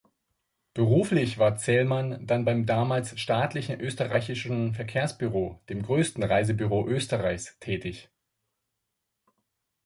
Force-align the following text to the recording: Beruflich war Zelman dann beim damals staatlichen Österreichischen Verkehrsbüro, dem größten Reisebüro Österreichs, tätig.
Beruflich 0.73 1.37
war 1.37 1.57
Zelman 1.57 2.25
dann 2.25 2.43
beim 2.43 2.65
damals 2.65 3.19
staatlichen 3.19 3.79
Österreichischen 3.79 4.73
Verkehrsbüro, 4.73 5.61
dem 5.69 5.83
größten 5.83 6.23
Reisebüro 6.23 6.87
Österreichs, 6.87 7.59
tätig. 7.59 8.09